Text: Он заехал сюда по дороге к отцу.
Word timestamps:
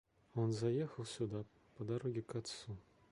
Он 0.33 0.51
заехал 0.51 1.05
сюда 1.05 1.45
по 1.77 1.83
дороге 1.83 2.23
к 2.23 2.33
отцу. 2.35 2.75